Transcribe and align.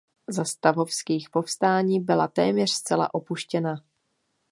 Za 0.27 0.45
stavovských 0.45 1.29
povstání 1.29 1.99
byla 1.99 2.27
téměř 2.27 2.71
zcela 2.71 3.13
opuštěna. 3.13 3.83